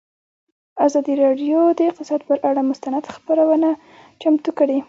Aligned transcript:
ازادي 0.85 1.13
راډیو 1.23 1.59
د 1.77 1.79
اقتصاد 1.89 2.21
پر 2.27 2.37
اړه 2.49 2.61
مستند 2.69 3.03
خپرونه 3.15 3.69
چمتو 4.21 4.51
کړې. 4.57 4.79